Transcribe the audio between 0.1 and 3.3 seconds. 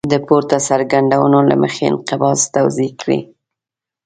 د پورته څرګندونو له مخې انقباض توضیح کړئ.